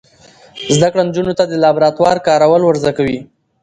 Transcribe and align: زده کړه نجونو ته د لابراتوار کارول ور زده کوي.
زده 0.75 0.87
کړه 0.91 1.01
نجونو 1.07 1.33
ته 1.39 1.43
د 1.47 1.53
لابراتوار 1.63 2.17
کارول 2.27 2.61
ور 2.63 2.75
زده 2.81 2.91
کوي. 2.97 3.19